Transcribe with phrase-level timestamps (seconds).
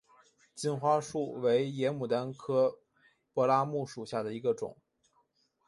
[0.55, 2.79] 金花树为野牡丹科
[3.33, 4.75] 柏拉木属下的一个种。